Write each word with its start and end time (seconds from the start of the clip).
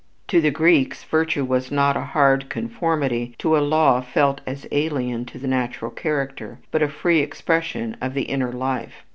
To 0.29 0.41
the 0.41 0.49
Greeks 0.49 1.03
virtue 1.03 1.45
was 1.45 1.71
not 1.71 1.95
a 1.95 2.01
hard 2.01 2.49
conformity 2.49 3.35
to 3.37 3.55
a 3.55 3.59
law 3.59 4.01
felt 4.01 4.41
as 4.47 4.65
alien 4.71 5.25
to 5.25 5.37
the 5.37 5.47
natural 5.47 5.91
character, 5.91 6.57
but 6.71 6.81
a 6.81 6.87
free 6.87 7.19
expression 7.19 7.95
of 8.01 8.15
the 8.15 8.23
inner 8.23 8.51
life. 8.51 9.03